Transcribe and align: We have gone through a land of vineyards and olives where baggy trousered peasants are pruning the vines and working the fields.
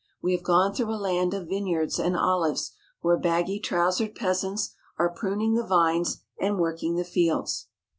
We 0.19 0.31
have 0.35 0.41
gone 0.41 0.73
through 0.73 0.91
a 0.91 0.97
land 0.97 1.31
of 1.35 1.47
vineyards 1.47 1.99
and 1.99 2.17
olives 2.17 2.71
where 3.01 3.19
baggy 3.19 3.59
trousered 3.59 4.15
peasants 4.15 4.73
are 4.97 5.11
pruning 5.11 5.53
the 5.53 5.63
vines 5.63 6.23
and 6.39 6.57
working 6.57 6.95
the 6.95 7.03
fields. 7.05 7.67